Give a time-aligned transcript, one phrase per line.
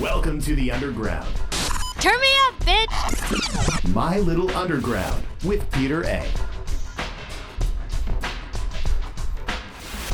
[0.00, 1.28] Welcome to the underground.
[2.00, 3.94] Turn me up, bitch!
[3.94, 6.26] My Little Underground with Peter A.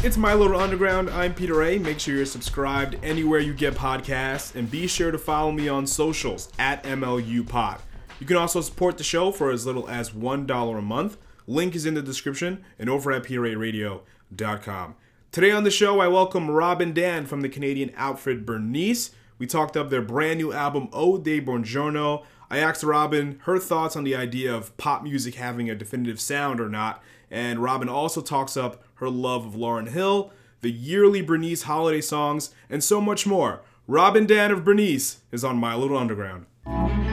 [0.05, 1.09] It's My Little Underground.
[1.09, 1.79] I'm Peter A.
[1.79, 5.87] Make sure you're subscribed anywhere you get podcasts, and be sure to follow me on
[5.87, 7.81] socials at MLU Pod.
[8.19, 11.17] You can also support the show for as little as $1 a month.
[11.47, 14.95] Link is in the description and over at PeterARadio.com.
[15.33, 19.13] Today on the show, I welcome Robin Dann from the Canadian outfit Bernice.
[19.41, 22.25] We talked up their brand new album, Eau de Bonjourno.
[22.51, 26.61] I asked Robin her thoughts on the idea of pop music having a definitive sound
[26.61, 30.31] or not, and Robin also talks up her love of Lauryn Hill,
[30.61, 33.63] the yearly Bernice holiday songs, and so much more.
[33.87, 36.45] Robin Dann of Bernice is on My Little Underground.
[36.67, 37.09] I'm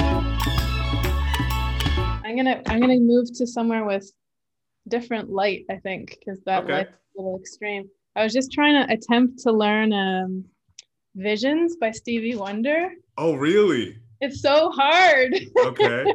[2.36, 4.12] gonna I'm gonna move to somewhere with
[4.90, 5.64] different light.
[5.72, 6.74] I think because that Okay.
[6.74, 7.90] light's a little extreme.
[8.18, 10.44] I was just trying to attempt to learn um,
[11.18, 12.92] "Visions" by Stevie Wonder.
[13.18, 13.98] Oh, really?
[14.22, 15.36] It's so hard.
[15.58, 16.06] Okay.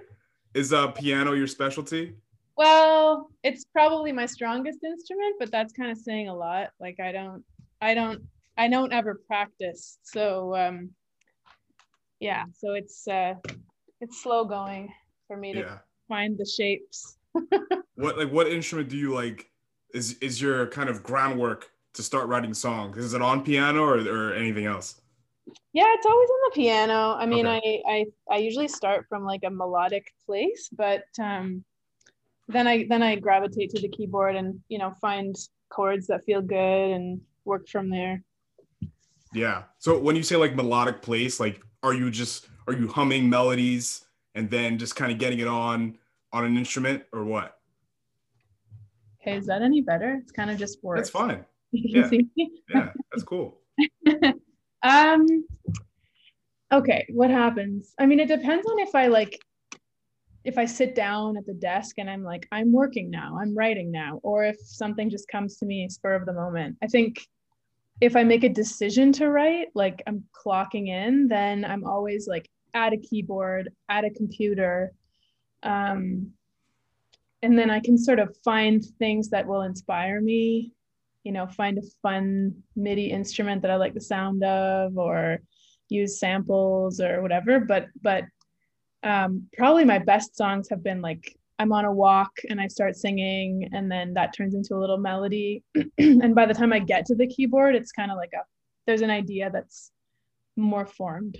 [0.55, 2.15] is uh, piano your specialty?
[2.57, 6.71] well, it's probably my strongest instrument, but that's kind of saying a lot.
[6.81, 7.43] Like I don't
[7.81, 8.23] I don't
[8.57, 9.99] I don't ever practice.
[10.03, 10.91] So um,
[12.21, 13.35] yeah, so it's uh,
[14.01, 14.93] it's slow going
[15.27, 15.79] for me to Yeah.
[16.09, 17.19] find the shapes.
[17.97, 19.51] What like what instrument do you like?
[19.93, 22.97] Is is your kind of groundwork to start writing songs?
[22.97, 25.01] Is it on piano or, or anything else?
[25.73, 27.17] Yeah, it's always on the piano.
[27.19, 27.83] I mean, Okay.
[27.87, 31.65] I, I I usually start from like a melodic place, but um,
[32.49, 35.35] then I then I gravitate to the keyboard and you know find
[35.71, 38.23] chords that feel good and work from there.
[39.35, 39.65] Yeah.
[39.79, 44.05] So when you say like melodic place, like are you just are you humming melodies
[44.35, 45.99] and then just kind of getting it on
[46.33, 47.59] on an instrument or what?
[49.21, 50.19] Okay, is that any better?
[50.23, 51.01] It's kind of just words.
[51.01, 51.45] That's fine.
[51.73, 52.11] Yeah.
[52.37, 53.61] Yeah, that's cool.
[54.83, 55.27] um.
[56.73, 57.95] Okay, what happens?
[57.99, 59.39] I mean, it depends on if I like
[60.45, 63.93] if I sit down at the desk and I'm like, I'm working now, I'm writing
[63.93, 66.77] now, or if something just comes to me spur of the moment.
[66.83, 67.25] I think
[68.01, 72.51] if I make a decision to write, like I'm clocking in, then I'm always like
[72.75, 74.93] at a keyboard, at a computer.
[75.63, 76.33] Um,
[77.43, 80.73] and then I can sort of find things that will inspire me,
[81.25, 85.41] you know, find a fun MIDI instrument that I like the sound of, or
[85.89, 87.61] use samples or whatever.
[87.61, 88.25] But, but
[89.03, 92.97] um, probably my best songs have been like I'm on a walk and I start
[92.97, 95.63] singing, and then that turns into a little melody.
[95.99, 98.43] and by the time I get to the keyboard, it's kind of like a
[98.87, 99.93] there's an idea that's
[100.57, 101.39] more formed.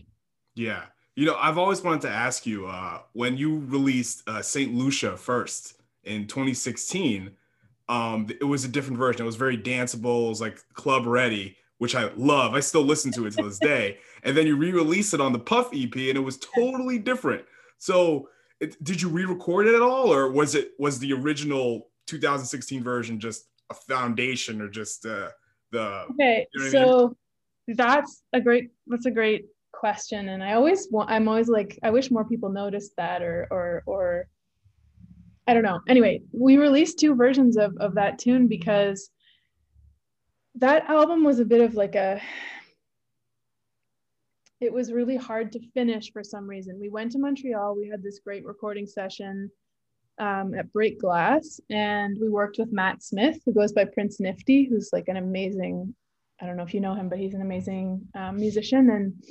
[0.55, 0.85] Yeah.
[1.17, 4.73] You know, I've always wanted to ask you uh, when you released uh, St.
[4.73, 7.33] Lucia first in 2016,
[7.93, 9.23] um, it was a different version.
[9.23, 10.27] It was very danceable.
[10.27, 12.55] It was like club ready, which I love.
[12.55, 13.99] I still listen to it to this day.
[14.25, 17.45] And then you re-release it on the Puff EP and it was totally different.
[17.79, 18.29] So,
[18.61, 20.15] it, did you re record it at all?
[20.15, 25.31] Or was it, was the original 2016 version just a foundation or just uh,
[25.73, 26.05] the.
[26.13, 27.17] Okay, You know what I so
[27.67, 31.91] that's a great that's a great question, and I always want I'm always like I
[31.91, 34.29] wish more people noticed that or or or
[35.47, 35.81] I don't know.
[35.89, 39.11] Anyway, we released two versions of of that tune because
[40.57, 42.21] that album was a bit of like a
[44.61, 46.79] it was really hard to finish for some reason.
[46.79, 49.51] We went to Montreal, we had this great recording session
[50.19, 54.65] um, at Break Glass, and we worked with Matt Smith, who goes by Prince Nifty,
[54.65, 55.93] who's like an amazing,
[56.41, 58.91] I don't know if you know him, but he's an amazing um, musician.
[58.91, 59.25] And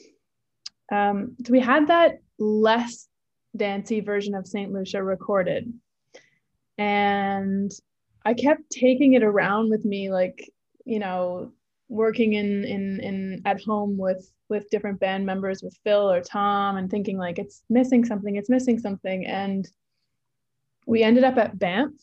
[0.92, 3.08] um, so we had that less
[3.56, 4.74] dancey version of St.
[4.74, 5.72] Lucia recorded.
[6.82, 7.72] And
[8.26, 10.52] I kept taking it around with me, like,
[10.84, 11.52] you know,
[11.90, 16.78] working in in in at home with with different band members with Phil or Tom
[16.78, 19.28] and thinking like it's missing something it's missing something.
[19.28, 19.70] And
[20.88, 21.94] we ended up at Banff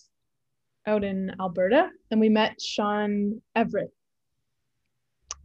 [0.87, 3.93] out in Alberta and we met Shawn Everett.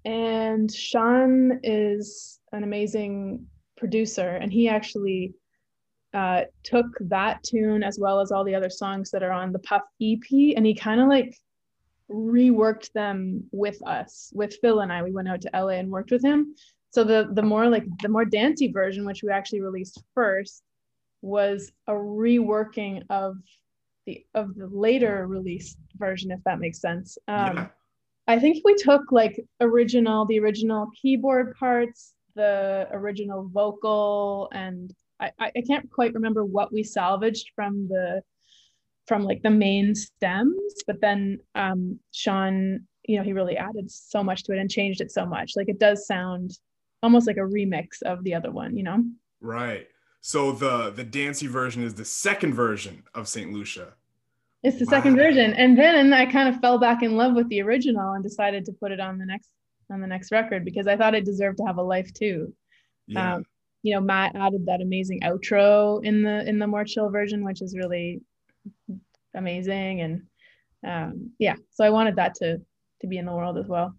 [0.05, 5.33] And Shawn is an amazing producer and he actually
[6.13, 9.59] uh, took that tune as well as all the other songs that are on the
[9.59, 11.35] Puff EP and he kind of like
[12.11, 15.01] reworked them with us with phil and i.
[15.01, 16.53] We went out to la and worked with him.
[16.91, 20.61] So the the more like the more dancey version which we actually released first
[21.21, 23.37] was a reworking of
[24.05, 27.17] the of the later released version if that makes sense.
[27.27, 27.67] Um Yeah.
[28.27, 34.93] i think we took like original the original keyboard parts the original vocal and
[35.39, 38.21] I, I can't quite remember what we salvaged from the
[39.07, 44.23] from like the main stems but then um shawn you know he really added so
[44.23, 46.57] much to it and changed it so much like it does sound
[47.03, 49.03] almost like a remix of the other one, you know?
[49.41, 49.87] Right.
[50.21, 53.93] So the the dancey version is the second version of Saint Lucia.
[54.63, 54.91] It's the wow.
[54.91, 55.53] second version.
[55.53, 58.71] And then I kind of fell back in love with the original and decided to
[58.71, 59.49] put it on the next
[59.91, 62.53] on the next record because I thought it deserved to have a life too.
[63.07, 63.35] Yeah.
[63.35, 63.43] Um,
[63.83, 67.61] you know, Matt added that amazing outro in the in the more chill version, which
[67.61, 68.21] is really
[69.35, 70.01] amazing.
[70.01, 70.21] And
[70.87, 72.61] um, yeah, so I wanted that to
[73.01, 73.93] to be in the world as well.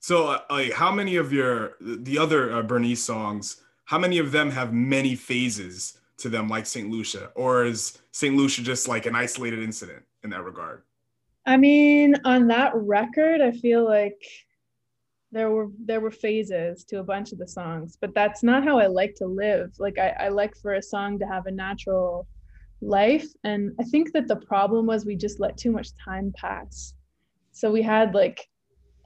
[0.00, 3.62] So, uh, like, how many of your the other uh, Bernice songs?
[3.84, 8.36] How many of them have many phases to them, like Saint Lucia, or is Saint
[8.36, 10.82] Lucia just like an isolated incident in that regard?
[11.46, 14.20] I mean, on that record, I feel like
[15.32, 18.78] there were there were phases to a bunch of the songs, but that's not how
[18.78, 19.72] I like to live.
[19.78, 22.26] Like I, I like for a song to have a natural
[22.80, 26.94] life, and I think that the problem was we just let too much time pass.
[27.52, 28.48] So we had like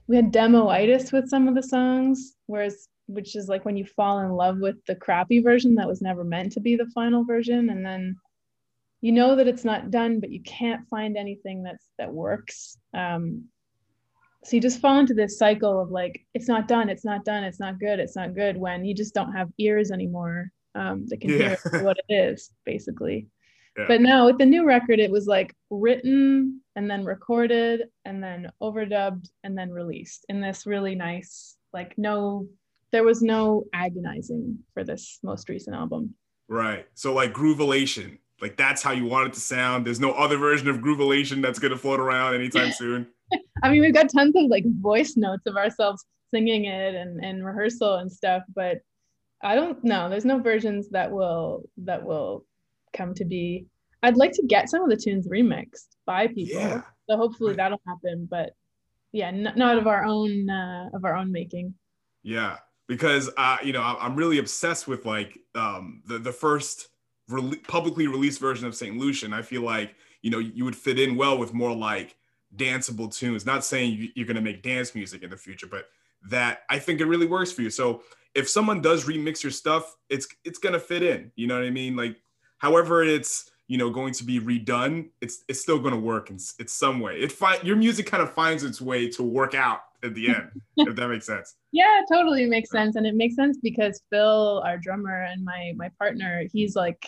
[0.07, 4.19] we had demoitis with some of the songs, whereas which is like when you fall
[4.19, 7.69] in love with the crappy version that was never meant to be the final version,
[7.69, 8.15] and then
[9.01, 12.77] you know that it's not done, but you can't find anything that's that works.
[12.95, 13.45] Um,
[14.45, 17.43] so you just fall into this cycle of like it's not done, it's not done,
[17.43, 21.19] it's not good, it's not good when you just don't have ears anymore um, that
[21.21, 21.55] can yeah.
[21.71, 23.27] hear what it is, basically.
[23.75, 23.85] Yeah.
[23.87, 28.51] But now with the new record, it was like written and then recorded and then
[28.61, 32.47] overdubbed and then released in this really nice, like no,
[32.91, 36.13] there was no agonizing for this most recent album.
[36.47, 36.85] Right.
[36.93, 39.87] So like Groovelation, like that's how you want it to sound.
[39.87, 43.07] There's no other version of Groovelation that's gonna float around anytime soon.
[43.63, 47.43] I mean, we've got tons of like voice notes of ourselves singing it and, and
[47.43, 48.81] rehearsal and stuff, but
[49.41, 50.09] I don't know.
[50.09, 52.45] There's no versions that will that will
[52.93, 53.65] come to be.
[54.03, 56.61] I'd like to get some of the tunes remixed by people.
[56.61, 56.81] Yeah.
[57.09, 57.57] So hopefully right.
[57.57, 58.27] that'll happen.
[58.29, 58.51] But
[59.11, 61.73] yeah, n- not of our own uh, of our own making.
[62.21, 62.57] Yeah,
[62.87, 66.89] because uh, you know I'm really obsessed with like um, the the first
[67.27, 69.33] re- publicly released version of Saint Lucian.
[69.33, 72.15] I feel like you know you would fit in well with more like
[72.55, 73.45] danceable tunes.
[73.45, 75.89] Not saying you're going to make dance music in the future, but
[76.29, 77.69] that I think it really works for you.
[77.69, 78.01] So
[78.33, 81.31] if someone does remix your stuff, it's it's going to fit in.
[81.35, 81.95] You know what I mean?
[81.95, 82.17] Like
[82.57, 86.35] however it's you know going to be redone, it's it's still going to work in
[86.35, 87.17] it's some way.
[87.19, 90.49] It fi- your music kind of finds its way to work out at the end,
[90.77, 91.55] if that makes sense.
[91.71, 95.89] Yeah, totally makes sense, and it makes sense because Phil, our drummer, and my my
[95.99, 97.05] partner, he's like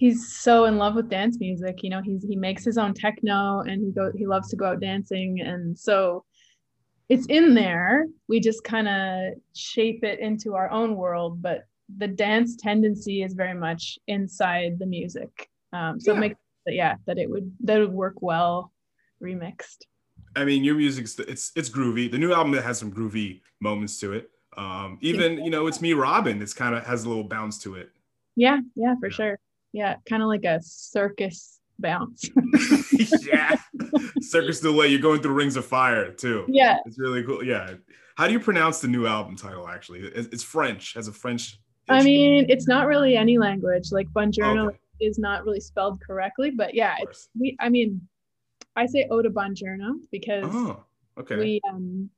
[0.00, 3.60] he's so in love with dance music you know he's he makes his own techno
[3.60, 6.24] and he go he loves to go out dancing and so
[7.10, 11.64] it's in there we just kind of shape it into our own world but
[11.98, 16.16] the dance tendency is very much inside the music um, so yeah.
[16.16, 18.72] it makes that yeah that it would that would work well
[19.22, 19.84] remixed
[20.36, 23.98] i mean your music's it's it's groovy the new album that has some groovy moments
[23.98, 27.24] to it um, even you know it's me robin it's kind of has a little
[27.24, 27.90] bounce to it
[28.36, 29.14] yeah yeah for yeah.
[29.14, 29.38] sure
[29.72, 32.28] yeah, kind of like a circus bounce.
[33.26, 33.56] yeah,
[34.20, 34.88] Circus delay.
[34.88, 36.44] You're going through Rings of Fire too.
[36.48, 37.44] Yeah, it's really cool.
[37.44, 37.74] Yeah,
[38.16, 39.68] how do you pronounce the new album title?
[39.68, 40.94] Actually, it's French.
[40.94, 41.58] Has a French.
[41.88, 43.90] I mean, it's not really any language.
[43.90, 44.78] Like Bonjourno okay.
[45.00, 47.56] is not really spelled correctly, but yeah, it's we.
[47.60, 48.08] I mean,
[48.76, 50.84] I say de Bonjourno because oh,
[51.18, 51.36] okay.
[51.36, 52.10] we um,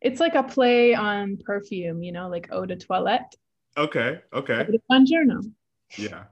[0.00, 2.02] it's like a play on perfume.
[2.02, 3.34] You know, like Eau de Toilette.
[3.76, 4.20] Okay.
[4.32, 4.60] Okay.
[4.60, 5.42] Eau de Bonjourno.
[5.96, 6.24] Yeah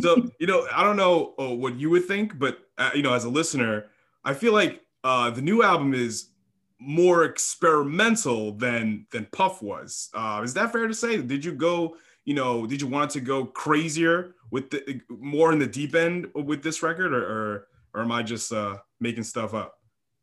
[0.00, 3.12] so you know, I don't know uh, what you would think, but uh, you know,
[3.12, 3.86] as a listener,
[4.24, 6.30] I feel like uh, the new album is
[6.78, 10.10] more experimental than than Puff was.
[10.14, 11.20] Uh, is that fair to say?
[11.20, 11.96] Did you go?
[12.24, 16.28] You know, did you want to go crazier with the more in the deep end
[16.34, 19.74] with this record, or or, or am I just uh, making stuff up?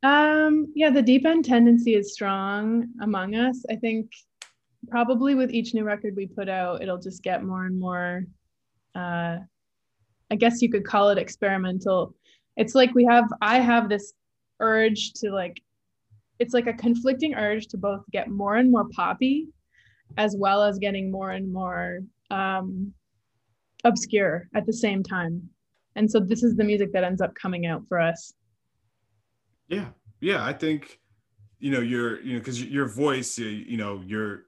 [0.03, 3.65] Um, yeah, the deep end tendency is strong among us.
[3.70, 4.12] I think
[4.88, 8.25] probably with each new record we put out, it'll just get more and more
[8.96, 9.38] uh,
[10.32, 12.15] I guess you could call it experimental.
[12.58, 14.13] It's like we have, I have this
[14.60, 15.62] urge to like,
[16.39, 19.48] it's like a conflicting urge to both get more and more poppy
[20.18, 22.00] as well as getting more and more
[22.32, 22.94] um,
[23.84, 25.50] obscure at the same time.
[25.96, 28.34] And so this is the music that ends up coming out for us.
[29.68, 29.90] Yeah.
[30.22, 30.44] Yeah.
[30.46, 31.00] I think,
[31.60, 34.44] you know, your, you know, cause your voice, you know, you're,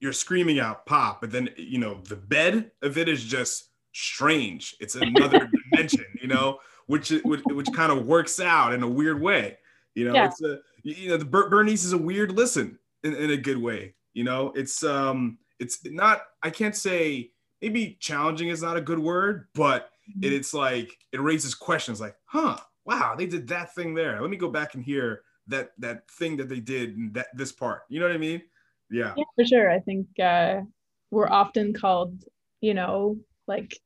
[0.00, 4.76] you're screaming out pop, but then, you know, the bed of it is just strange.
[4.80, 9.20] It's another dimension, you know, which which, which kind of works out in a weird
[9.20, 9.58] way.
[9.94, 10.26] You know, yeah.
[10.26, 13.94] it's a you know the Bernice is a weird listen in, in a good way.
[14.12, 17.30] You know, it's um it's not I can't say
[17.62, 19.90] maybe challenging is not a good word, but
[20.22, 24.20] it, it's like it raises questions like, huh, wow, they did that thing there.
[24.20, 27.52] Let me go back and hear that that thing that they did in that this
[27.52, 27.82] part.
[27.88, 28.42] You know what I mean?
[28.90, 29.14] Yeah.
[29.16, 29.70] Yeah, for sure.
[29.70, 30.60] I think uh,
[31.10, 32.24] we're often called,
[32.60, 33.76] you know, like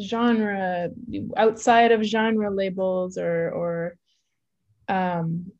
[0.00, 0.88] genre
[1.36, 3.96] outside of genre labels or or
[4.88, 5.52] um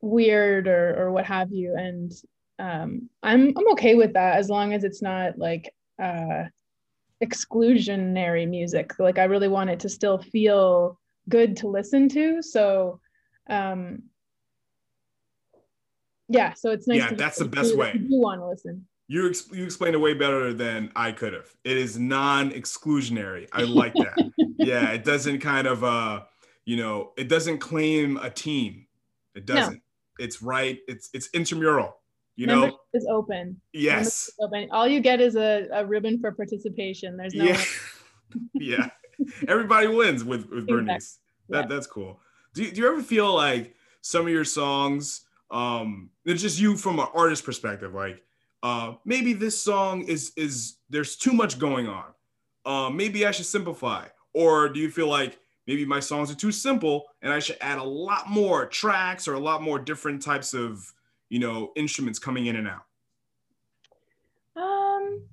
[0.00, 2.12] weird or or what have you and
[2.58, 6.42] um i'm i'm okay with that as long as it's not like uh
[7.22, 10.98] exclusionary music like i really want it to still feel
[11.28, 12.98] good to listen to so
[13.48, 14.02] um
[16.28, 17.92] yeah so it's nice Yeah, that's the best way.
[17.94, 21.48] you want to listen You ex- you explained it way better than I could have.
[21.64, 23.46] It is non-exclusionary.
[23.52, 24.16] I like that.
[24.58, 26.22] yeah, it doesn't kind of uh,
[26.64, 28.86] you know, it doesn't claim a team.
[29.34, 29.82] It doesn't.
[30.18, 30.78] It's right.
[30.88, 31.94] It's it's intramural.
[32.36, 32.60] You know.
[32.60, 34.06] Membership is open Yes.
[34.28, 37.64] Is open all you get is a, a ribbon for participation there's no Yeah.
[38.54, 38.88] yeah.
[39.48, 40.76] Everybody wins with with Exactly.
[40.76, 41.18] Bernice.
[41.48, 41.66] That Yeah.
[41.66, 42.20] that's cool.
[42.54, 46.76] Do you, do you ever feel like some of your songs, um, it's just you
[46.76, 48.22] from an artist perspective, like
[48.62, 52.04] uh maybe this song is is there's too much going on.
[52.64, 54.06] Uh, maybe I should simplify.
[54.34, 57.78] Or do you feel like maybe my songs are too simple and I should add
[57.78, 60.92] a lot more tracks or a lot more different types of
[61.32, 62.82] you know instruments coming in and out?
[64.54, 65.24] Um,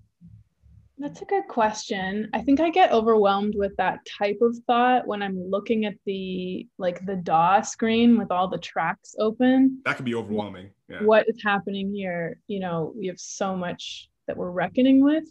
[0.98, 2.30] that's a good question.
[2.34, 6.66] I think I get overwhelmed with that type of thought when I'm looking at the
[6.78, 9.82] like the DAW screen with all the tracks open.
[9.84, 10.72] That could be overwhelming.
[10.88, 11.04] Yeah.
[11.04, 12.40] What is happening here?
[12.48, 15.26] You know, we have so much that we're reckoning with.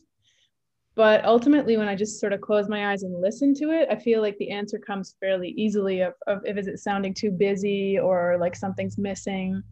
[0.95, 3.97] But ultimately, when I just sort of close my eyes and listen to it, I
[3.97, 7.99] feel like the answer comes fairly easily of, of if is it sounding too busy
[7.99, 9.63] or like something's missing.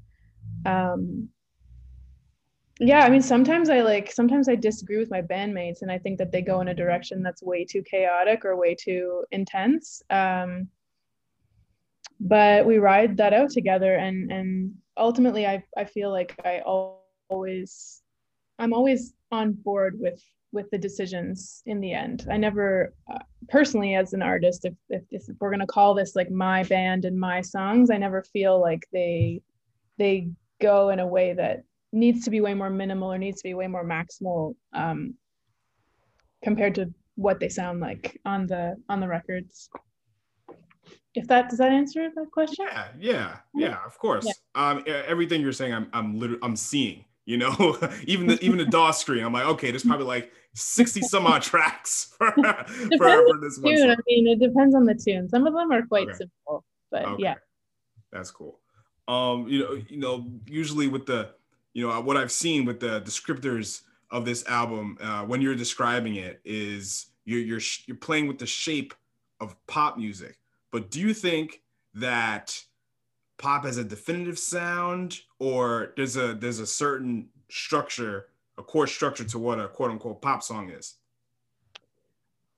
[0.67, 1.29] Um,
[2.79, 6.19] yeah i mean sometimes i like sometimes i disagree with my bandmates and i think
[6.19, 10.03] that they go in a direction that's way too chaotic or way too intense.
[10.11, 10.69] Um
[12.19, 18.03] but we ride that out together and and ultimately i i feel like i always
[18.59, 22.27] i'm always on board with with the decisions in the end.
[22.31, 23.19] I never uh,
[23.49, 27.05] personally as an artist if, if if we're going to call this like my band
[27.05, 29.43] and my songs i never feel like they
[29.99, 30.29] they
[30.61, 33.55] go in a way that needs to be way more minimal or needs to be
[33.55, 35.15] way more maximal um,
[36.43, 39.71] compared to what they sound like on the on the records.
[41.15, 42.67] If that does that answer that question?
[42.69, 43.79] Yeah, yeah, yeah.
[43.87, 44.31] Of course.
[44.55, 47.05] Um, e- everything you're saying, I'm, I'm literally, I'm seeing.
[47.25, 51.03] You know, even the even the DAW screen, I'm like, okay, there's probably like 60
[51.03, 53.75] some odd tracks for, for, for this one.
[53.75, 53.91] Tune.
[53.91, 55.29] I mean, it depends on the tune.
[55.29, 56.19] Some of them are quite Okay.
[56.19, 57.23] simple, but Okay.
[57.23, 57.35] yeah.
[58.13, 58.61] That's cool.
[59.09, 61.31] Um, you know, you know, usually with the,
[61.73, 66.17] you know, what I've seen with the descriptors of this album, uh, when you're describing
[66.17, 68.95] it, is you're you're you're playing with the shape
[69.41, 70.39] of pop music.
[70.73, 71.63] But do you think
[71.95, 72.61] that
[73.39, 79.25] pop has a definitive sound, or there's a there's a certain structure, a core structure
[79.25, 80.95] to what a quote unquote pop song is?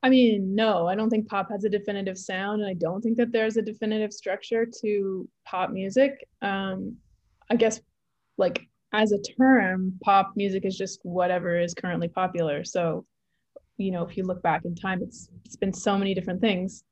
[0.02, 3.16] I mean, no, I don't think pop has a definitive sound, and I don't think
[3.16, 6.26] that there's a definitive structure to pop music.
[6.40, 6.96] Um,
[7.50, 7.80] I guess,
[8.36, 12.64] like as a term, pop music is just whatever is currently popular.
[12.64, 13.06] So,
[13.76, 16.84] you know, if you look back in time, it's it's been so many different things.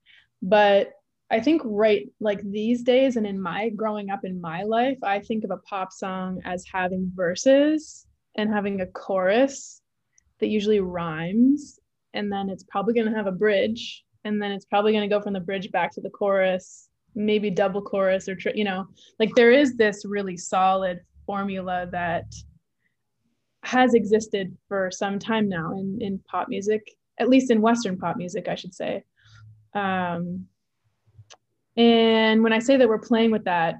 [0.42, 0.90] But
[1.30, 5.20] I think right like these days, and in my growing up in my life, I
[5.20, 9.80] think of a pop song as having verses and having a chorus
[10.40, 11.78] that usually rhymes
[12.16, 15.14] and then it's probably going to have a bridge and then it's probably going to
[15.14, 18.86] go from the bridge back to the chorus maybe double chorus or tri- you know
[19.18, 22.24] like there is this really solid formula that
[23.62, 26.82] has existed for some time now in in pop music
[27.18, 29.02] at least in western pop music i should say.
[29.74, 30.46] Um
[31.76, 33.76] and when i say that we're playing with that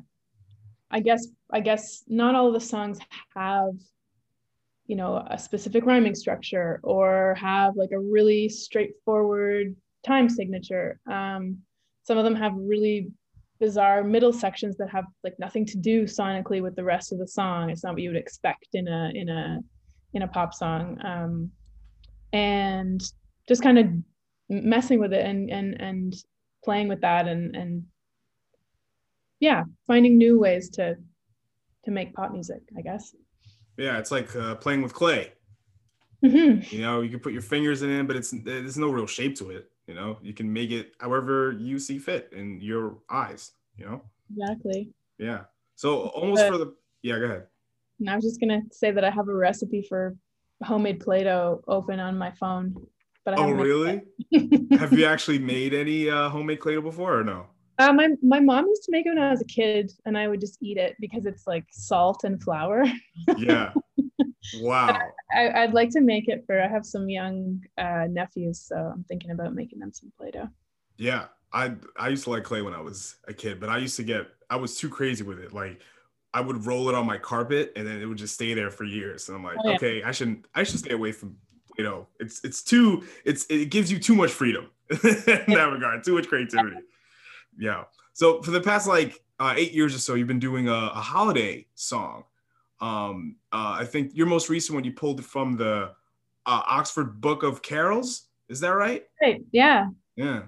[0.90, 2.98] i guess i guess not all of the songs
[3.34, 3.72] have
[4.86, 9.74] you know a specific rhyming structure or have like a really straightforward
[10.04, 11.00] time signature.
[11.10, 11.58] Um,
[12.04, 13.08] some of them have really
[13.58, 17.26] bizarre middle sections that have like nothing to do sonically with the rest of the
[17.26, 17.70] song.
[17.70, 19.60] It's not what you would expect in a in a
[20.14, 20.98] in a pop song.
[21.04, 21.50] Um,
[22.32, 23.02] and
[23.48, 23.88] just kind of
[24.48, 26.14] messing with it and and and
[26.64, 27.84] playing with that and and
[29.40, 30.96] yeah finding new ways to
[31.84, 33.14] to make pop music i guess
[33.76, 35.32] Yeah, it's like uh, playing with clay.
[36.24, 36.70] Mhm.
[36.72, 39.36] You know, you can put your fingers in it, but it's there's no real shape
[39.36, 39.70] to it.
[39.86, 43.52] You know, you can make it however you see fit in your eyes.
[43.76, 45.44] You know, exactly yeah.
[45.74, 47.46] So almost But- for the yeah, go ahead.
[48.00, 50.16] And I was just gonna say that I have a recipe for
[50.64, 52.74] homemade Play-Doh open on my phone,
[53.24, 54.02] but I Oh, really?
[54.78, 57.46] Have you actually made any uh, homemade clay before or no?
[57.78, 60.28] Uh, my my mom used to make it when I was a kid, and I
[60.28, 62.84] would just eat it because it's like salt and flour.
[63.36, 63.72] Yeah.
[64.60, 65.00] Wow.
[65.34, 66.62] I, I'd like to make it for.
[66.62, 70.48] I have some young uh, nephews, so I'm thinking about making them some Play-Doh.
[70.98, 71.24] Yeah.
[71.52, 74.04] I I used to like clay when I was a kid, but I used to
[74.04, 75.52] get I was too crazy with it.
[75.52, 75.80] Like
[76.34, 78.84] I would roll it on my carpet and then it would just stay there for
[78.84, 79.28] years.
[79.28, 79.76] And I'm like, Oh, yeah.
[79.76, 81.36] okay, I shouldn't I should stay away from
[81.78, 86.04] you know, it's it's too it's it gives you too much freedom in that regard,
[86.04, 86.76] too much creativity.
[87.58, 87.84] Yeah.
[88.12, 91.00] So for the past like uh, eight years or so, you've been doing a, a
[91.00, 92.24] holiday song.
[92.80, 95.92] Um, uh, I think your most recent one you pulled from the
[96.46, 98.28] uh, Oxford Book of Carols.
[98.48, 99.04] Is that right?
[99.18, 99.42] Great.
[99.52, 100.42] Yeah, Yeah.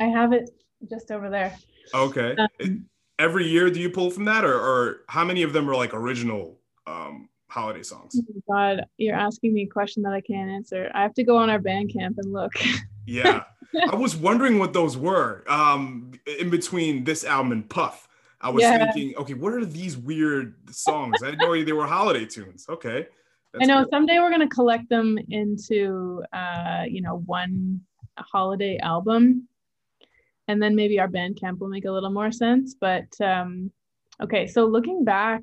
[0.00, 0.50] I have it
[0.88, 1.56] just over there.
[1.94, 2.36] Okay.
[2.62, 2.86] Um,
[3.18, 5.94] Every year, do you pull from that, or, or how many of them are like
[5.94, 8.18] original um, holiday songs?
[8.18, 10.90] Oh God, you're asking me a question that I can't answer.
[10.92, 12.52] I have to go on our Bandcamp and look.
[13.06, 13.44] Yeah,
[13.90, 15.44] I was wondering what those were.
[15.48, 18.08] Um, in between this album and Puff,
[18.40, 18.78] I was Yeah.
[18.78, 21.22] thinking, okay, what are these weird songs?
[21.22, 22.66] I didn't know they were holiday tunes.
[22.68, 23.06] Okay.
[23.60, 23.90] I know good.
[23.90, 27.80] someday we're gonna collect them into uh, you know, one
[28.18, 29.48] holiday album.
[30.48, 32.74] And then maybe our band camp will make a little more sense.
[32.78, 33.70] But um,
[34.20, 35.42] okay, so looking back,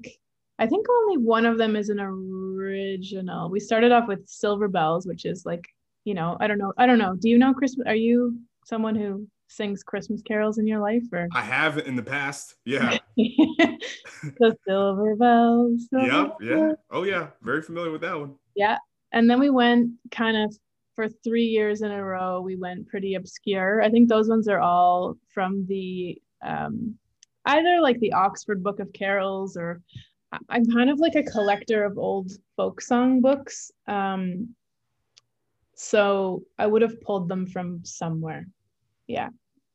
[0.60, 3.50] I think only one of them is an original.
[3.50, 5.66] We started off with Silver Bells, which is like,
[6.10, 6.74] you know, I don't know.
[6.76, 7.16] I don't know.
[7.16, 7.86] Do you know Christmas?
[7.88, 12.04] Are you someone who sings Christmas carols in your life or I have in the
[12.04, 12.56] past.
[12.66, 12.98] Yeah.
[13.18, 15.88] the silver bells.
[15.90, 16.38] silver yep.
[16.42, 16.56] Yeah.
[16.56, 16.78] bells.
[16.90, 17.28] Oh yeah.
[17.44, 18.36] Very familiar with that one.
[18.56, 18.78] Yeah.
[19.12, 20.56] And then we went kind of
[20.96, 23.84] for three years in a row, we went pretty obscure.
[23.84, 26.96] I think those ones are all from the um,
[27.46, 29.82] either like the Oxford Book of Carols or
[30.50, 33.72] I'm kind of like a collector of old folk song books.
[33.88, 34.56] Um,
[35.82, 38.46] so I would have pulled them from somewhere.
[39.08, 39.30] Yeah,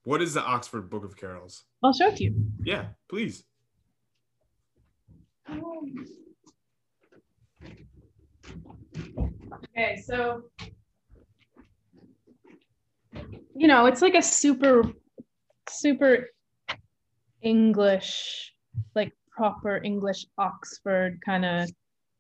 [0.05, 1.65] What is the Oxford Book of Carols?
[1.83, 2.35] I'll show it to you.
[2.63, 3.45] Yeah, please.
[9.77, 10.43] Okay, so
[13.57, 14.85] you know, it's like a super
[15.71, 16.29] super
[17.41, 18.53] English,
[18.95, 21.71] like proper English Oxford kind of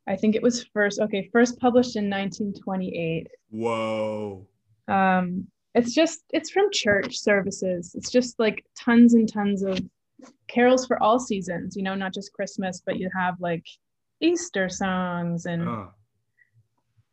[0.06, 3.28] I think it was first okay, first published in 1928.
[3.50, 4.46] Whoa.
[4.88, 7.94] Um it's just it's from church services.
[7.94, 9.80] It's just like tons and tons of
[10.48, 13.64] carols for all seasons, you know, not just Christmas, but you have like
[14.20, 15.86] Easter songs and Uh,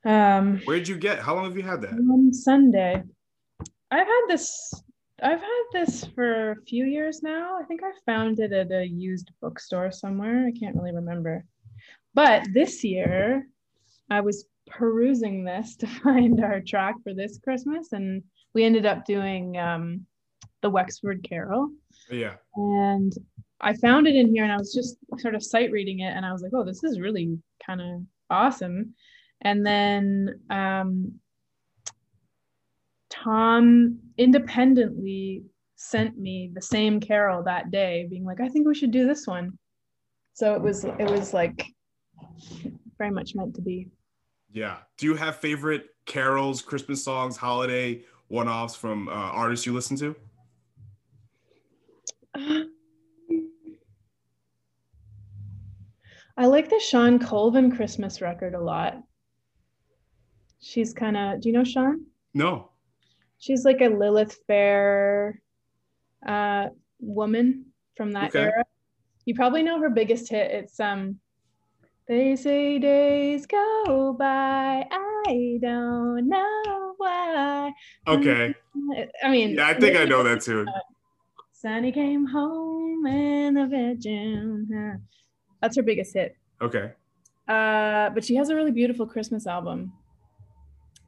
[0.09, 1.19] um where'd you get?
[1.19, 1.93] How long have you had that?
[1.93, 3.03] on Sunday.
[3.89, 4.73] I've had this
[5.23, 7.57] I've had this for a few years now.
[7.59, 10.47] I think I found it at a used bookstore somewhere.
[10.47, 11.45] I can't really remember.
[12.13, 13.47] But this year
[14.09, 19.05] I was perusing this to find our track for this Christmas and we ended up
[19.05, 20.05] doing um,
[20.61, 21.69] the Wexford Carol
[22.09, 22.35] Yeah.
[22.55, 23.13] and
[23.61, 26.25] I found it in here and I was just sort of sight reading it and
[26.25, 28.95] I was like, oh, this is really kind of awesome.
[29.41, 31.13] And then um,
[33.09, 35.43] Tom independently
[35.75, 39.27] sent me the same carol that day, being like, I think we should do this
[39.27, 39.57] one.
[40.33, 41.65] So it was it was like
[42.97, 43.87] very much meant to be.
[44.51, 44.77] Yeah.
[44.97, 50.15] Do you have favorite carols, Christmas songs, holiday one-offs from uh, artists you listen to?
[56.37, 59.01] I like the Shawn Colvin Christmas record a lot.
[60.59, 62.05] She's kind of, do you know Shawn?
[62.33, 62.71] No.
[63.39, 65.41] She's like a Lilith Fair
[66.25, 66.67] uh,
[66.99, 67.65] woman
[67.97, 68.43] from that Okay.
[68.43, 68.63] era.
[69.25, 70.51] You probably know her biggest hit.
[70.51, 71.19] It's um,
[72.07, 77.71] they say days go by, I don't know why.
[78.07, 78.53] Okay.
[79.23, 80.67] I mean, Yeah, I think I know that tune.
[81.53, 84.67] Sunny came home in the bedroom.
[84.73, 84.97] huh.
[85.61, 86.35] That's her biggest hit.
[86.61, 86.91] Okay.
[87.47, 89.93] Uh, but she has a really beautiful Christmas album.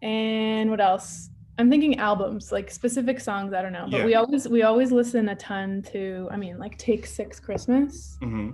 [0.02, 1.30] And what else?
[1.58, 3.54] I'm thinking albums, like specific songs.
[3.54, 4.06] I don't know, but Yeah.
[4.06, 6.28] we always we always listen a ton to.
[6.32, 8.52] I mean, like Take Six Christmas hmm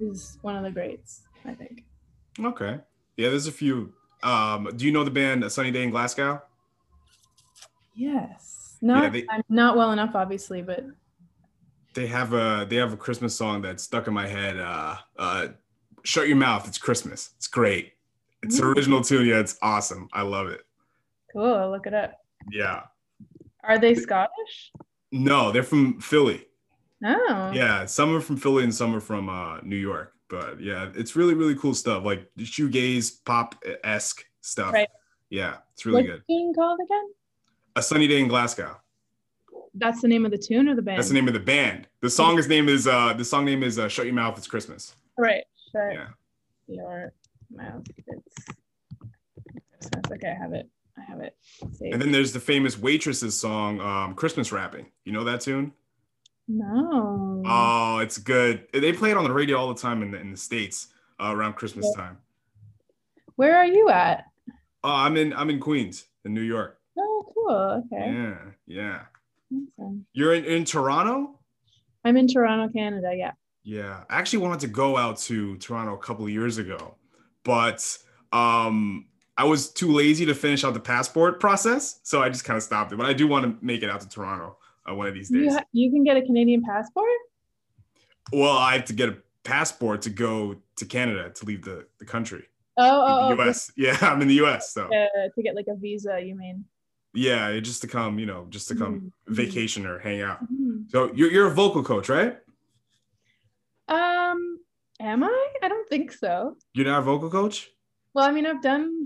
[0.00, 1.22] is one of the greats.
[1.44, 1.84] I think.
[2.38, 2.78] Okay.
[3.16, 3.92] Yeah, there's a few.
[4.22, 6.42] Um, do you know the band Sunny Day in Glasgow?
[7.94, 8.76] Yes.
[8.80, 10.84] Not they- I'm not well enough, obviously, but
[11.94, 14.58] They have a they have a Christmas song that's stuck in my head.
[14.58, 15.48] Uh, uh,
[16.04, 16.66] Shut your mouth.
[16.66, 17.30] It's Christmas.
[17.36, 17.92] It's great.
[18.42, 18.74] It's Mm.
[18.74, 19.26] original tune.
[19.26, 20.08] Yeah, it's awesome.
[20.12, 20.62] I love it.
[21.32, 21.54] cool.
[21.54, 22.12] I'll look it up.
[22.50, 22.82] Yeah.
[23.64, 24.72] Are they Scottish?
[25.12, 26.46] No, they're from Philly.
[27.04, 27.50] Oh.
[27.52, 30.11] Yeah, some are from Philly and some are from uh, New York.
[30.32, 34.72] But yeah, it's really really cool stuff, like shoegaze pop esque stuff.
[34.72, 34.88] Right.
[35.28, 36.22] Yeah, it's really What's good.
[36.26, 37.04] tune called again?
[37.76, 38.80] A sunny day in Glasgow.
[39.74, 40.96] that's the name of the tune or the band?
[40.98, 41.86] That's the name of the band.
[42.00, 44.46] The song is name is uh the song name is uh, "Shut Your Mouth." It's
[44.46, 44.94] Christmas.
[45.18, 45.44] Right.
[45.70, 46.06] Shut Yeah.
[46.66, 47.12] your
[47.50, 47.82] mouth.
[47.94, 50.08] It's Christmas.
[50.12, 50.66] Okay, I have it.
[50.96, 51.36] I have it.
[51.74, 51.92] saved.
[51.92, 55.74] And then there's the famous Waitresses song, um, "Christmas Wrapping." You know that tune?
[56.52, 57.42] No.
[57.46, 58.66] Oh, it's good.
[58.72, 60.88] They play it on the radio all the time in the in the states
[61.20, 62.18] uh, around Christmas time.
[63.36, 64.24] Where are you at?
[64.84, 66.78] Oh, I'm in I'm in Queens, in New York.
[66.98, 67.84] Oh, cool.
[67.86, 68.12] Okay.
[68.12, 69.00] Yeah, yeah.
[69.78, 70.06] Awesome.
[70.12, 71.38] You're in, in Toronto?
[72.04, 73.12] I'm in Toronto, Canada.
[73.14, 73.32] Yeah.
[73.64, 74.04] Yeah.
[74.10, 76.96] I actually wanted to go out to Toronto a couple of years ago,
[77.44, 77.98] but
[78.32, 79.06] um
[79.38, 82.62] I was too lazy to finish out the passport process, so I just kind of
[82.62, 82.96] stopped it.
[82.96, 85.44] But I do want to make it out to Toronto uh, one of these You
[85.44, 85.54] days.
[85.54, 87.08] ha- you can get a Canadian passport.
[88.32, 92.04] well, I have to get a passport to go to Canada to leave the, the
[92.04, 92.44] country.
[92.76, 93.70] Oh, oh, oh the US.
[93.76, 96.20] Yeah, I'm in the US, so uh, to get like a visa.
[96.22, 96.64] You mean?
[97.14, 99.34] yeah, just to come, you know, just to come Mhm.
[99.34, 100.40] vacation or hang out.
[100.50, 100.90] Mhm.
[100.90, 102.38] So you're you're a vocal coach, right?
[103.88, 104.58] Um,
[105.00, 105.48] am I?
[105.62, 106.56] I don't think so.
[106.72, 107.68] You're not a vocal coach?
[108.14, 109.04] Well, I mean, I've done,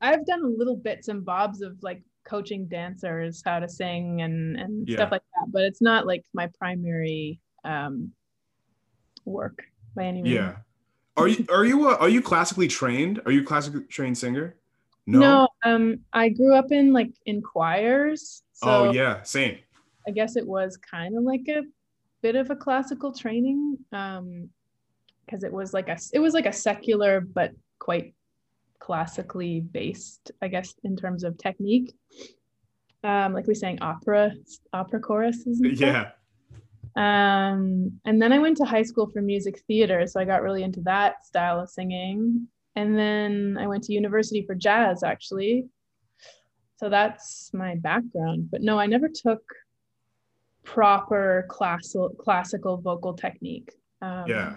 [0.00, 4.88] I've done little bits and bobs of like coaching dancers how to sing and and
[4.88, 4.96] Yeah.
[4.96, 8.12] stuff like that, but it's not like my primary um
[9.24, 9.62] work
[9.94, 10.34] by any means.
[10.34, 10.56] Yeah.
[11.16, 13.20] Are you are you a, are you classically trained?
[13.26, 14.56] Are you a classically trained singer?
[15.06, 15.48] No.
[15.64, 19.58] um, I grew up in like in choirs, so oh yeah, same.
[20.06, 21.62] I guess it was kind of like a
[22.22, 24.48] bit of a classical training, um,
[25.26, 28.14] because it was like a it was like a secular but quite
[28.82, 31.94] classically based, I guess, in terms of technique.
[33.04, 34.32] Um, like we sang opera
[34.72, 35.60] opera choruses.
[35.62, 36.10] Yeah.
[36.94, 40.62] Um, and then I went to high school for music theater, so I got really
[40.62, 42.48] into that style of singing.
[42.74, 45.66] And then I went to university for jazz, actually.
[46.76, 48.50] So that's my background.
[48.50, 49.42] But no, I never took
[50.64, 53.70] proper classical classical vocal technique.
[54.00, 54.56] Um, Yeah.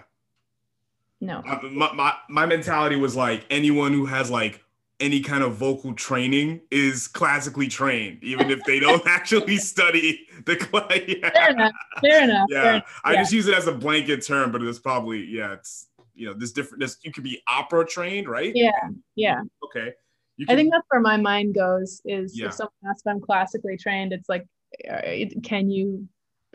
[1.20, 1.42] No.
[1.42, 4.62] My, my my mentality was like anyone who has like
[4.98, 10.56] any kind of vocal training is classically trained, even if they don't actually study the
[10.56, 10.88] class.
[10.88, 11.72] Fair enough.
[12.00, 12.46] Fair enough.
[12.50, 12.70] fair yeah.
[12.70, 13.00] enough.
[13.04, 13.22] I yeah.
[13.22, 16.52] just use it as a blanket term, but it's probably yeah, it's you know, there's
[16.52, 18.52] different there's you could be opera trained, right?
[18.54, 18.70] Yeah.
[19.14, 19.40] Yeah.
[19.64, 19.92] Okay.
[20.36, 22.46] You I think that's where my mind goes is Yeah.
[22.46, 24.46] if someone asks if I'm classically trained, it's like,
[24.90, 25.00] uh,
[25.42, 26.08] can you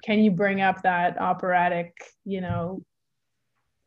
[0.04, 1.93] can you bring up that operatic,
[2.26, 2.84] you know,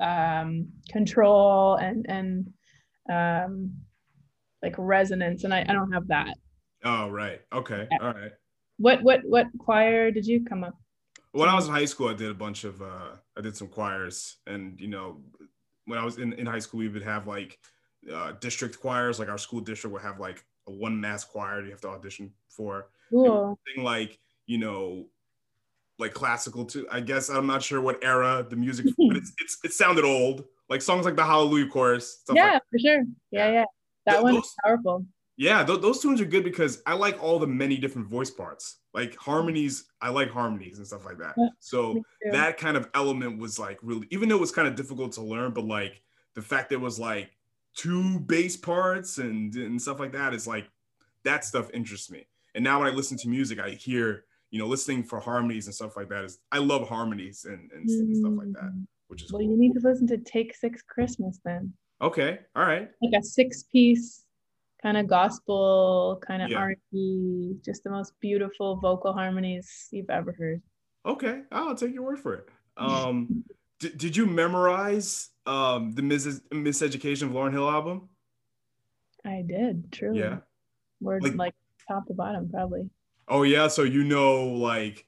[0.04, 2.52] um, control and and
[3.10, 3.72] um,
[4.62, 5.44] like resonance?
[5.44, 6.34] And I, I don't have that.
[6.84, 7.40] Oh right.
[7.52, 7.88] Okay.
[7.90, 7.98] Yeah.
[8.00, 8.32] All right.
[8.78, 10.74] What what what choir did you come up?
[11.34, 13.68] when I was in high school, I did a bunch of uh, I did some
[13.68, 15.20] choirs, and you know,
[15.84, 17.58] when I was in, in high school, we would have like
[18.12, 19.18] uh, district choirs.
[19.18, 22.32] Like our school district would have like a one mass choir you have to audition
[22.48, 22.88] for.
[23.10, 23.58] Cool.
[23.74, 25.06] Thing like you know,
[25.98, 26.86] like classical too.
[26.90, 30.44] I guess I'm not sure what era the music, but it's, it's it sounded old.
[30.68, 32.20] Like songs like the Hallelujah chorus.
[32.20, 33.02] Stuff Yeah, like for sure.
[33.30, 33.52] Yeah, Yeah.
[33.52, 33.64] yeah.
[34.06, 35.06] That Th- one is powerful.
[35.36, 38.78] yeah, th- those tunes are good because I like all the many different voice parts.
[38.92, 41.34] Like harmonies, I like harmonies and stuff like that.
[41.36, 42.02] Yeah, So
[42.32, 45.22] that kind of element was like really, even though it was kind of difficult to
[45.22, 46.02] learn, but like
[46.34, 47.30] the fact there was like
[47.76, 50.68] two bass parts and and stuff like that is like
[51.24, 52.26] that stuff interests me.
[52.54, 54.24] And now when I listen to music, I hear
[54.54, 57.90] you know listening for harmonies and stuff like that is I love harmonies and and,
[57.90, 58.86] and stuff like that, Mm.
[59.08, 59.50] which is Well, cool.
[59.50, 61.72] you need to listen to Take Six Christmas then.
[62.00, 62.38] okay.
[62.54, 62.88] All right.
[63.02, 64.24] like a six piece
[64.80, 66.58] kind of gospel kind of Yeah.
[66.58, 70.62] R&B just the most beautiful vocal harmonies you've ever heard
[71.04, 72.48] Okay, I'll take your word for it.
[72.76, 73.44] Um,
[73.80, 78.08] d- did you memorize um the Miss Miseducation of Lauryn Hill album?
[79.24, 80.38] i did truly Yeah.
[81.00, 81.54] word Like- like,
[81.88, 82.84] top to bottom probably
[83.28, 85.06] Oh yeah, so you know like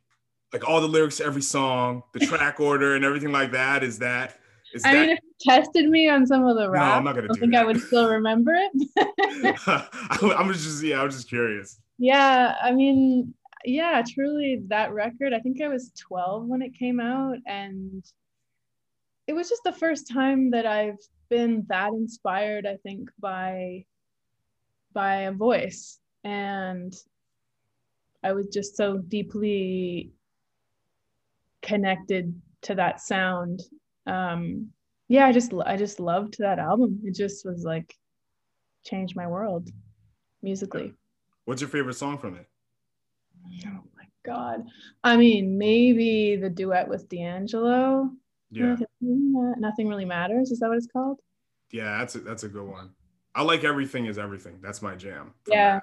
[0.52, 3.82] like all the lyrics to every song, the track order, and everything like that.
[3.82, 4.38] Is that
[4.74, 5.00] is i that?
[5.00, 7.28] mean if you tested me on some of the rap no, I'm not gonna i
[7.28, 8.88] don't do think i would still remember it
[9.66, 11.78] I, I was just yeah, I was just curious.
[11.98, 13.32] yeah i mean
[13.64, 18.04] yeah truly that record i think i was 12 when it came out and
[19.26, 20.98] it was just the first time that i've
[21.30, 23.84] been that inspired i think by
[24.92, 26.94] by a voice and
[28.26, 30.10] i was just so deeply
[31.62, 33.60] connected to that sound
[34.06, 34.68] um
[35.08, 37.94] yeah i just i just loved that album it just was like
[38.84, 39.68] changed my world
[40.42, 40.92] musically
[41.46, 42.46] What's your favorite song from it?
[43.66, 44.64] Oh my God.
[45.04, 48.10] I mean, maybe the duet with D'Angelo.
[48.50, 50.50] Yeah, Nothing, really matters.
[50.50, 51.20] Is that what it's called?
[51.72, 52.90] yeah, that's a, that's a good one.
[53.34, 54.58] I like everything is everything.
[54.60, 55.34] That's my jam.
[55.46, 55.74] Yeah.
[55.74, 55.82] that.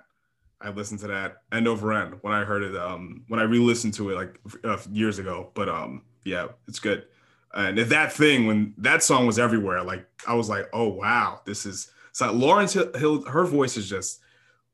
[0.63, 2.75] I listened to that end over end when I heard it.
[2.75, 5.51] Um, when I re-listened to it like uh, years ago.
[5.53, 7.05] But um, yeah, it's good.
[7.53, 11.65] And that thing when that song was everywhere, like I was like, oh wow, this
[11.65, 11.91] is.
[12.13, 14.21] So Lauryn Hill, her voice is just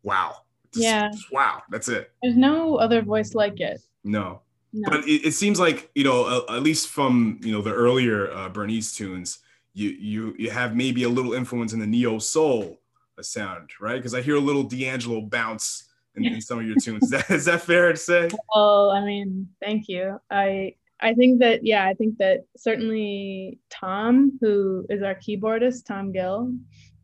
[0.03, 0.37] wow.
[0.73, 1.09] Just, yeah.
[1.09, 1.63] Just, wow.
[1.69, 2.11] That's it.
[2.21, 3.81] There's no other voice like it.
[4.03, 4.41] No.
[4.71, 4.89] no.
[4.89, 8.31] But it, it, seems like you know, uh, at least from you know the earlier
[8.31, 9.39] uh, Bernice tunes,
[9.73, 12.79] you you you have maybe a little influence in the neo soul
[13.23, 13.97] sound, right?
[13.97, 17.03] Because I hear a little D'Angelo bounce in, in some of your tunes.
[17.03, 18.29] Is that, is that fair to say?
[18.55, 20.19] Well, I mean, thank you.
[20.29, 26.11] I I think that yeah, I think that certainly Tom, who is our keyboardist, Thom
[26.11, 26.53] Gill,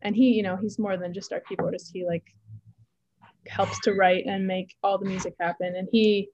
[0.01, 1.91] and he, you know, he's more than just our keyboardist.
[1.93, 2.23] He like
[3.47, 6.30] helps to write and make all the music happen, and he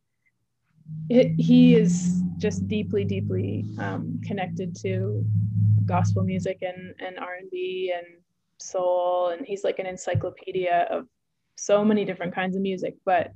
[1.09, 5.23] he is just deeply, deeply um, connected to
[5.85, 8.20] gospel music and and R and B and
[8.61, 11.07] soul and he's like an encyclopedia of
[11.55, 13.31] so many different kinds of music but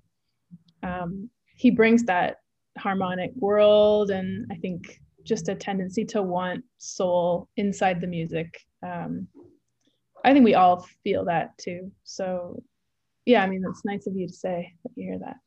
[0.84, 2.38] um, he brings that
[2.78, 9.28] harmonic world and i think just a tendency to want soul inside the music um,
[10.24, 11.92] i think we all feel that too.
[12.04, 12.62] So
[13.26, 15.38] yeah i mean it's nice of you to say that you hear that.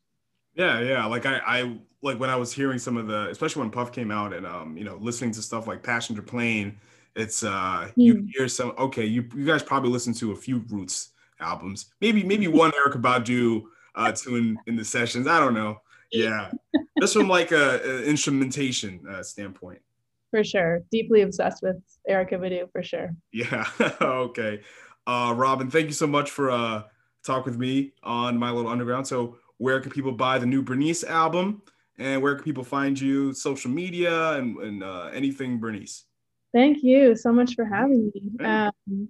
[0.55, 3.71] Yeah yeah like i i like when i was hearing some of the especially when
[3.71, 6.77] puff came out and um you know listening to stuff like passenger plane
[7.15, 8.27] it's uh you hmm.
[8.27, 12.47] hear some okay, you you guys probably listen to a few Roots albums, maybe maybe
[12.47, 13.63] one Erykah Badu
[13.95, 15.27] uh tune in the sessions.
[15.27, 15.81] I don't know.
[16.11, 16.51] Yeah,
[16.99, 19.79] just from like a, a instrumentation uh, standpoint.
[20.31, 21.77] For sure, deeply obsessed with
[22.09, 23.15] Erykah Badu for sure.
[23.31, 23.65] Yeah.
[24.01, 24.61] okay,
[25.05, 26.83] uh, Robin, thank you so much for uh
[27.23, 29.07] talk with me on My Little Underground.
[29.07, 31.61] So, where can people buy the new Bernice album?
[31.97, 33.33] And where can people find you?
[33.33, 36.05] Social media and, and uh, anything Bernice.
[36.53, 38.45] Thank you so much for having me.
[38.45, 39.09] Um,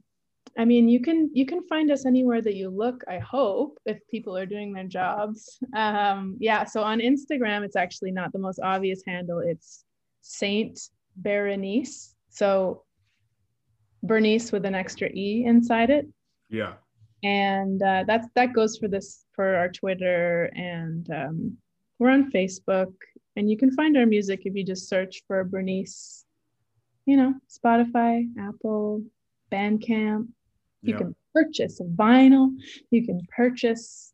[0.57, 3.03] I mean, you can you can find us anywhere that you look.
[3.07, 5.57] I hope if people are doing their jobs.
[5.75, 6.65] Um, yeah.
[6.65, 9.39] So on Instagram, it's actually not the most obvious handle.
[9.39, 9.85] It's
[10.21, 10.79] Saint
[11.15, 12.15] Berenice.
[12.29, 12.83] So
[14.03, 16.07] Bernice with an extra e inside it.
[16.49, 16.73] Yeah.
[17.23, 21.57] And uh, that's that goes for this for our Twitter and um,
[21.99, 22.93] we're on Facebook.
[23.35, 26.25] And you can find our music if you just search for Bernice
[27.09, 29.01] you know, Spotify, Apple,
[29.51, 30.27] Bandcamp.
[30.83, 30.97] You yeah.
[30.97, 32.51] can purchase vinyl.
[32.91, 34.13] You can purchase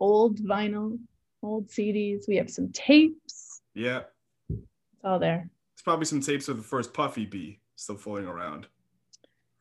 [0.00, 0.98] old vinyl,
[1.42, 2.22] old CDs.
[2.26, 3.60] We have some tapes.
[3.74, 4.04] Yeah.
[4.48, 5.50] It's all there.
[5.74, 7.34] It's probably some tapes of the first Puff EP
[7.76, 8.68] still floating around.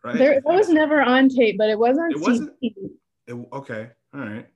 [0.01, 0.17] Right?
[0.17, 2.53] There, it was never on tape, but it was on it wasn't?
[2.61, 2.73] It,
[3.51, 3.89] okay.
[4.13, 4.47] All right.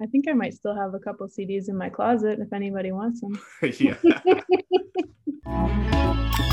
[0.00, 3.20] I think I might still have a couple CDs in my closet if anybody wants
[3.20, 3.36] them.
[3.80, 3.96] yeah.